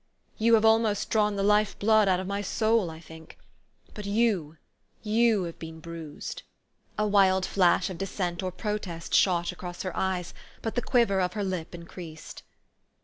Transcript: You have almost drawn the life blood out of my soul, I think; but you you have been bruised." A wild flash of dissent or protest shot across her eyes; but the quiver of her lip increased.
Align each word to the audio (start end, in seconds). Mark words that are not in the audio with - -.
You 0.39 0.55
have 0.55 0.65
almost 0.65 1.11
drawn 1.11 1.35
the 1.35 1.43
life 1.43 1.77
blood 1.77 2.07
out 2.07 2.19
of 2.19 2.25
my 2.25 2.41
soul, 2.41 2.89
I 2.89 2.99
think; 2.99 3.37
but 3.93 4.07
you 4.07 4.57
you 5.03 5.43
have 5.43 5.59
been 5.59 5.79
bruised." 5.79 6.41
A 6.97 7.07
wild 7.07 7.45
flash 7.45 7.87
of 7.91 7.99
dissent 7.99 8.41
or 8.41 8.51
protest 8.51 9.13
shot 9.13 9.51
across 9.51 9.83
her 9.83 9.95
eyes; 9.95 10.33
but 10.63 10.73
the 10.73 10.81
quiver 10.81 11.21
of 11.21 11.33
her 11.33 11.43
lip 11.43 11.75
increased. 11.75 12.41